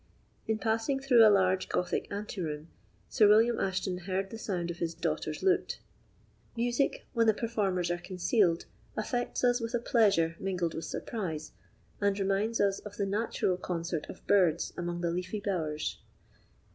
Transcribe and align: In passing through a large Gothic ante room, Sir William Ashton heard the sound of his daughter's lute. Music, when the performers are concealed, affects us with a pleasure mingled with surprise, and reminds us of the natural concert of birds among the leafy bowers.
In 0.47 0.57
passing 0.57 0.99
through 0.99 1.23
a 1.23 1.29
large 1.29 1.69
Gothic 1.69 2.11
ante 2.11 2.41
room, 2.41 2.69
Sir 3.07 3.27
William 3.27 3.59
Ashton 3.59 3.99
heard 3.99 4.31
the 4.31 4.39
sound 4.39 4.71
of 4.71 4.79
his 4.79 4.95
daughter's 4.95 5.43
lute. 5.43 5.77
Music, 6.57 7.05
when 7.13 7.27
the 7.27 7.35
performers 7.35 7.91
are 7.91 7.99
concealed, 7.99 8.65
affects 8.97 9.43
us 9.43 9.59
with 9.59 9.75
a 9.75 9.79
pleasure 9.79 10.35
mingled 10.39 10.73
with 10.73 10.85
surprise, 10.85 11.51
and 12.01 12.17
reminds 12.17 12.59
us 12.59 12.79
of 12.79 12.97
the 12.97 13.05
natural 13.05 13.57
concert 13.57 14.07
of 14.09 14.25
birds 14.25 14.73
among 14.75 15.01
the 15.01 15.11
leafy 15.11 15.39
bowers. 15.39 15.99